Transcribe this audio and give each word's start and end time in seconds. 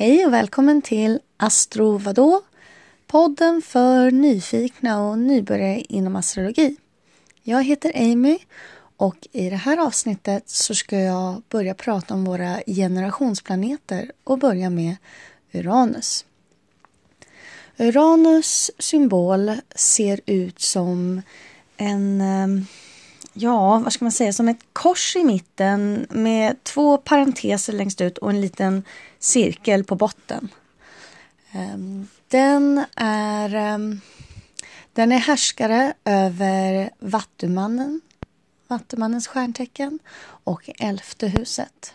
Hej 0.00 0.26
och 0.26 0.32
välkommen 0.32 0.82
till 0.82 1.20
Astro 1.36 1.98
vadå? 1.98 2.42
Podden 3.06 3.62
för 3.62 4.10
nyfikna 4.10 5.02
och 5.08 5.18
nybörjare 5.18 5.80
inom 5.80 6.16
astrologi. 6.16 6.76
Jag 7.42 7.64
heter 7.64 7.92
Amy 7.94 8.38
och 8.96 9.28
i 9.32 9.50
det 9.50 9.56
här 9.56 9.76
avsnittet 9.76 10.48
så 10.48 10.74
ska 10.74 10.98
jag 10.98 11.42
börja 11.48 11.74
prata 11.74 12.14
om 12.14 12.24
våra 12.24 12.60
generationsplaneter 12.66 14.12
och 14.24 14.38
börja 14.38 14.70
med 14.70 14.96
Uranus. 15.52 16.24
Uranus 17.76 18.70
symbol 18.78 19.52
ser 19.74 20.20
ut 20.26 20.60
som 20.60 21.22
en 21.76 22.20
ehm, 22.20 22.66
ja, 23.32 23.78
vad 23.78 23.92
ska 23.92 24.04
man 24.04 24.12
säga, 24.12 24.32
som 24.32 24.48
ett 24.48 24.60
kors 24.72 25.16
i 25.16 25.24
mitten 25.24 26.06
med 26.10 26.64
två 26.64 26.96
parenteser 26.96 27.72
längst 27.72 28.00
ut 28.00 28.18
och 28.18 28.30
en 28.30 28.40
liten 28.40 28.84
cirkel 29.18 29.84
på 29.84 29.94
botten. 29.94 30.48
Ehm, 31.52 32.08
den 32.28 32.84
är, 32.96 33.54
ehm, 33.54 34.00
den 34.92 35.12
är 35.12 35.18
härskare 35.18 35.92
över 36.04 36.90
Vattumannen, 36.98 38.00
Vattumannens 38.68 39.26
stjärntecken 39.26 39.98
och 40.44 40.70
elfte 40.78 41.28
huset. 41.28 41.94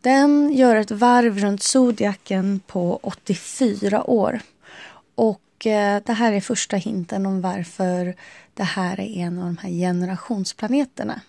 Den 0.00 0.52
gör 0.52 0.76
ett 0.76 0.90
varv 0.90 1.38
runt 1.38 1.62
zodiaken 1.62 2.60
på 2.66 3.00
84 3.02 4.10
år. 4.10 4.40
Och 5.14 5.40
eh, 5.66 6.02
det 6.06 6.12
här 6.12 6.32
är 6.32 6.40
första 6.40 6.76
hinten 6.76 7.26
om 7.26 7.40
varför 7.40 8.14
det 8.54 8.64
här 8.64 9.00
är 9.00 9.16
en 9.16 9.38
av 9.38 9.44
de 9.44 9.58
här 9.58 9.70
generationsplaneterna. 9.70 11.20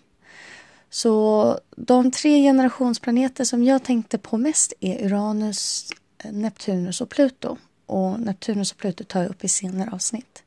Så 0.89 1.59
de 1.75 2.11
tre 2.11 2.41
generationsplaneter 2.41 3.43
som 3.43 3.63
jag 3.63 3.83
tänkte 3.83 4.17
på 4.17 4.37
mest 4.37 4.73
är 4.79 5.05
Uranus, 5.05 5.89
Neptunus 6.23 7.01
och 7.01 7.09
Pluto. 7.09 7.57
Och 7.85 8.19
Neptunus 8.19 8.71
och 8.71 8.77
Pluto 8.77 9.03
tar 9.03 9.21
jag 9.21 9.29
upp 9.29 9.43
i 9.43 9.47
senare 9.47 9.89
avsnitt. 9.91 10.43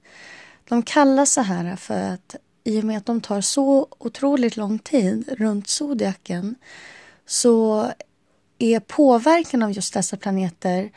De 0.68 0.82
kallas 0.82 1.32
så 1.32 1.40
här 1.40 1.76
för 1.76 2.00
att 2.00 2.36
i 2.64 2.80
och 2.80 2.84
med 2.84 2.98
att 2.98 3.06
de 3.06 3.20
tar 3.20 3.40
så 3.40 3.88
otroligt 3.98 4.56
lång 4.56 4.78
tid 4.78 5.28
runt 5.38 5.68
zodiaken 5.68 6.54
så 7.26 7.90
är 8.58 8.80
påverkan 8.80 9.62
av 9.62 9.72
just 9.72 9.94
dessa 9.94 10.16
planeter 10.16 10.90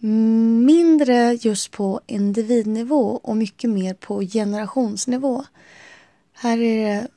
mindre 0.00 1.38
just 1.40 1.70
på 1.70 2.00
individnivå 2.06 3.20
och 3.22 3.36
mycket 3.36 3.70
mer 3.70 3.94
på 3.94 4.20
generationsnivå. 4.20 5.44
Här 6.32 6.58
är 6.58 6.94
det 6.94 7.08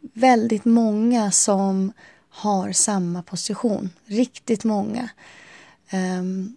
väldigt 0.00 0.64
många 0.64 1.30
som 1.30 1.92
har 2.28 2.72
samma 2.72 3.22
position. 3.22 3.90
Riktigt 4.06 4.64
många. 4.64 5.08
Ehm, 5.90 6.56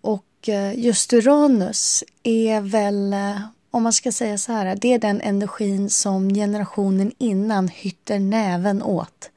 och 0.00 0.48
eh, 0.48 0.78
just 0.78 1.12
Uranus 1.12 2.04
är 2.22 2.60
väl, 2.60 3.12
eh, 3.12 3.40
om 3.70 3.82
man 3.82 3.92
ska 3.92 4.12
säga 4.12 4.38
så 4.38 4.52
här, 4.52 4.76
det 4.76 4.92
är 4.92 4.98
den 4.98 5.20
energin 5.20 5.90
som 5.90 6.34
generationen 6.34 7.12
innan 7.18 7.68
hytter 7.68 8.18
näven 8.18 8.82
åt. 8.82 9.30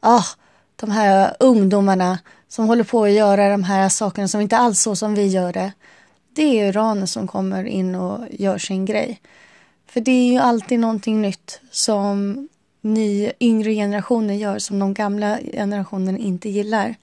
Ah, 0.00 0.24
de 0.76 0.90
här 0.90 1.36
ungdomarna 1.40 2.18
som 2.52 2.66
håller 2.66 2.84
på 2.84 3.04
att 3.04 3.10
göra 3.10 3.48
de 3.48 3.64
här 3.64 3.88
sakerna 3.88 4.28
som 4.28 4.40
inte 4.40 4.56
alls 4.56 4.80
så 4.80 4.96
som 4.96 5.14
vi 5.14 5.26
gör 5.26 5.52
det. 5.52 5.72
Det 6.32 6.60
är 6.60 6.68
Uranus 6.68 7.12
som 7.12 7.26
kommer 7.26 7.64
in 7.64 7.94
och 7.94 8.26
gör 8.30 8.58
sin 8.58 8.84
grej. 8.84 9.20
För 9.86 10.00
det 10.00 10.10
är 10.10 10.32
ju 10.32 10.38
alltid 10.38 10.80
någonting 10.80 11.22
nytt 11.22 11.60
som 11.70 12.48
ny, 12.80 13.32
yngre 13.40 13.74
generationer 13.74 14.34
gör 14.34 14.58
som 14.58 14.78
de 14.78 14.94
gamla 14.94 15.38
generationerna 15.52 16.18
inte 16.18 16.48
gillar. 16.48 16.94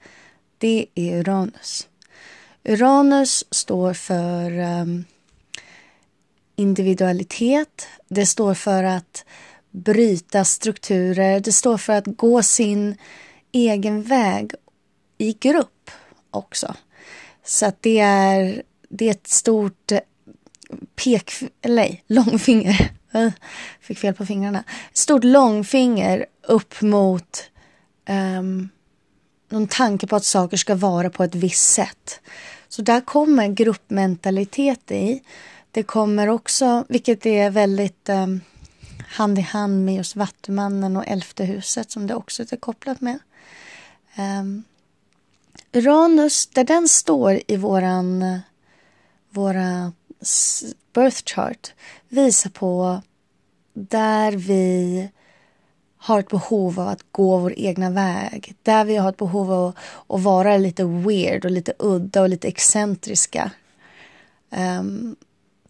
Det 0.58 0.86
är 0.94 1.20
Uranus. 1.20 1.88
Uranus 2.64 3.44
står 3.50 3.94
för 3.94 4.58
um, 4.58 5.04
individualitet. 6.56 7.86
Det 8.08 8.26
står 8.26 8.54
för 8.54 8.84
att 8.84 9.24
bryta 9.70 10.44
strukturer. 10.44 11.40
Det 11.40 11.52
står 11.52 11.78
för 11.78 11.92
att 11.92 12.06
gå 12.06 12.42
sin 12.42 12.96
egen 13.52 14.02
väg 14.02 14.54
i 15.20 15.36
grupp 15.40 15.90
också. 16.30 16.74
Så 17.44 17.66
att 17.66 17.82
det 17.82 17.98
är, 17.98 18.62
det 18.88 19.06
är 19.06 19.10
ett 19.10 19.28
stort 19.28 19.92
eh, 19.92 20.00
pek... 20.96 21.32
Eller 21.62 22.00
långfinger. 22.06 22.92
Fick 23.80 23.98
fel 23.98 24.14
på 24.14 24.26
fingrarna. 24.26 24.64
Stort 24.92 25.24
långfinger 25.24 26.26
upp 26.42 26.80
mot 26.80 27.50
um, 28.08 28.68
någon 29.48 29.66
tanke 29.66 30.06
på 30.06 30.16
att 30.16 30.24
saker 30.24 30.56
ska 30.56 30.74
vara 30.74 31.10
på 31.10 31.24
ett 31.24 31.34
visst 31.34 31.70
sätt. 31.70 32.20
Så 32.68 32.82
där 32.82 33.00
kommer 33.00 33.48
gruppmentalitet 33.48 34.90
i. 34.90 35.22
Det 35.70 35.82
kommer 35.82 36.28
också, 36.28 36.84
vilket 36.88 37.26
är 37.26 37.50
väldigt 37.50 38.08
um, 38.08 38.40
hand 39.08 39.38
i 39.38 39.42
hand 39.42 39.84
med 39.84 39.94
just 39.94 40.16
Vattumannen 40.16 40.96
och 40.96 41.06
Elfte 41.06 41.44
huset 41.44 41.90
som 41.90 42.06
det 42.06 42.14
också 42.14 42.42
är 42.42 42.56
kopplat 42.56 43.00
med. 43.00 43.18
Um, 44.18 44.64
Uranus, 45.72 46.46
där 46.46 46.64
den 46.64 46.88
står 46.88 47.40
i 47.46 47.56
våran 47.56 48.40
våra 49.30 49.92
birth 50.94 51.22
chart 51.24 51.72
visar 52.08 52.50
på 52.50 53.02
där 53.72 54.32
vi 54.32 55.08
har 55.96 56.20
ett 56.20 56.28
behov 56.28 56.80
av 56.80 56.88
att 56.88 57.04
gå 57.12 57.38
vår 57.38 57.54
egna 57.56 57.90
väg. 57.90 58.54
Där 58.62 58.84
vi 58.84 58.96
har 58.96 59.08
ett 59.08 59.16
behov 59.16 59.52
av 59.52 59.76
att 60.08 60.22
vara 60.22 60.56
lite 60.56 60.84
weird 60.84 61.44
och 61.44 61.50
lite 61.50 61.72
udda 61.78 62.22
och 62.22 62.28
lite 62.28 62.48
excentriska. 62.48 63.50
Um, 64.50 65.16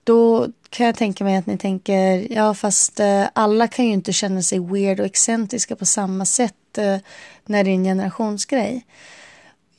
då 0.05 0.49
kan 0.71 0.87
jag 0.87 0.97
tänka 0.97 1.25
mig 1.25 1.37
att 1.37 1.47
ni 1.47 1.59
tänker, 1.59 2.33
ja 2.33 2.55
fast 2.55 3.01
uh, 3.01 3.27
alla 3.33 3.69
kan 3.69 3.85
ju 3.85 3.93
inte 3.93 4.13
känna 4.13 4.43
sig 4.43 4.59
weird 4.59 5.01
och 5.01 5.07
excentriska 5.07 5.77
på 5.77 5.87
samma 5.87 6.25
sätt 6.25 6.79
uh, 6.79 6.97
när 7.47 7.65
det 7.65 7.71
är 7.71 7.75
en 7.75 7.85
generationsgrej. 7.85 8.87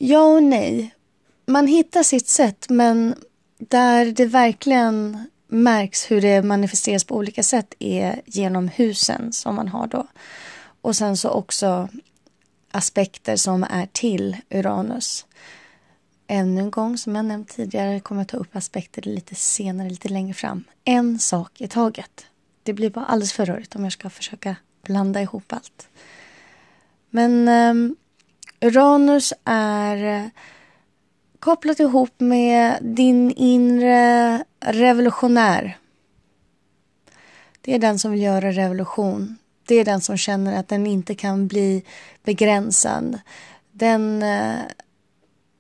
Ja 0.04 0.24
och 0.24 0.44
nej. 0.44 0.96
Man 1.46 1.68
hittar 1.68 2.04
sitt 2.04 2.28
sätt 2.28 2.66
men 2.70 3.16
där 3.58 4.06
det 4.06 4.26
verkligen 4.26 5.26
märks 5.48 6.12
hur 6.12 6.22
det 6.22 6.42
manifesteras 6.42 7.04
på 7.04 7.16
olika 7.16 7.44
sätt 7.44 7.74
är 7.80 8.22
genom 8.26 8.68
husen 8.68 9.34
som 9.34 9.56
man 9.56 9.68
har 9.68 9.88
då. 9.88 10.08
Och 10.82 10.96
sen 10.96 11.18
så 11.18 11.30
också 11.30 11.90
aspekter 12.72 13.36
som 13.36 13.64
är 13.64 13.88
till 13.92 14.38
Uranus. 14.50 15.26
Ännu 16.28 16.62
en 16.62 16.72
gång, 16.72 16.98
som 16.98 17.16
jag 17.16 17.26
nämnt 17.26 17.50
tidigare, 17.50 18.00
kommer 18.00 18.22
jag 18.22 18.28
ta 18.28 18.38
upp 18.38 18.56
aspekter 18.56 19.02
lite 19.02 19.36
senare, 19.36 19.90
lite 19.90 20.10
längre 20.10 20.34
fram. 20.34 20.64
En 20.84 21.20
sak 21.20 21.62
i 21.62 21.68
taget. 21.68 22.26
Det 22.64 22.74
blir 22.74 22.90
bara 22.90 23.06
alldeles 23.06 23.34
för 23.34 23.46
rörigt 23.46 23.76
om 23.76 23.84
jag 23.84 23.94
ska 23.94 24.10
försöka 24.10 24.56
blanda 24.84 25.22
ihop 25.22 25.54
allt. 25.54 25.90
Men 27.10 27.48
ehm, 27.48 27.96
Uranus 28.62 29.34
är 29.46 30.04
eh, 30.04 30.28
kopplat 31.40 31.80
ihop 31.80 32.14
med 32.18 32.78
din 32.82 33.32
inre 33.32 34.44
revolutionär. 34.60 35.78
Det 37.62 37.76
är 37.76 37.80
den 37.80 38.00
som 38.00 38.12
vill 38.12 38.22
göra 38.22 38.52
revolution. 38.52 39.38
Det 39.68 39.76
är 39.76 39.86
den 39.86 40.02
som 40.02 40.18
känner 40.18 40.60
att 40.60 40.68
den 40.68 40.88
inte 40.88 41.16
kan 41.16 41.48
bli 41.48 41.84
begränsad. 42.24 43.20
Den 43.72 44.24
eh, 44.24 44.60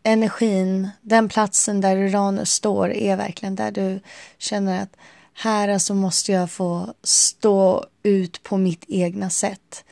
energin, 0.03 0.89
den 1.01 1.29
platsen 1.29 1.81
där 1.81 1.97
Uranus 1.97 2.51
står 2.51 2.91
är 2.91 3.15
verkligen 3.15 3.55
där 3.55 3.71
du 3.71 3.99
känner 4.37 4.83
att 4.83 4.95
här 5.33 5.69
alltså 5.69 5.93
måste 5.93 6.31
jag 6.31 6.51
få 6.51 6.93
stå 7.03 7.85
ut 8.03 8.43
på 8.43 8.57
mitt 8.57 8.85
egna 8.87 9.29
sätt 9.29 9.83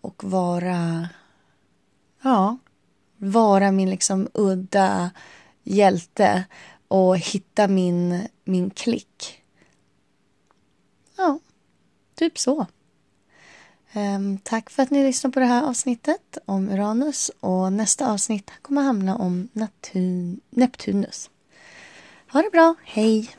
och 0.00 0.24
vara 0.24 1.08
ja, 2.22 2.58
vara 3.16 3.72
min 3.72 3.90
liksom 3.90 4.28
udda 4.34 5.10
hjälte 5.62 6.44
och 6.88 7.18
hitta 7.18 7.68
min, 7.68 8.28
min 8.44 8.70
klick. 8.70 9.42
Ja, 11.16 11.38
typ 12.14 12.38
så. 12.38 12.66
Um, 13.92 14.38
tack 14.38 14.70
för 14.70 14.82
att 14.82 14.90
ni 14.90 15.04
lyssnade 15.04 15.32
på 15.32 15.40
det 15.40 15.46
här 15.46 15.62
avsnittet 15.62 16.38
om 16.44 16.68
Uranus 16.68 17.30
och 17.40 17.72
nästa 17.72 18.12
avsnitt 18.12 18.50
kommer 18.62 18.82
handla 18.82 19.16
om 19.16 19.48
Neptunus. 20.50 21.30
Ha 22.32 22.42
det 22.42 22.50
bra, 22.50 22.74
hej! 22.84 23.30